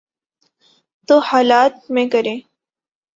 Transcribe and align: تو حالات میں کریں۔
تو 1.07 1.19
حالات 1.19 1.73
میں 1.89 2.07
کریں۔ 2.09 2.39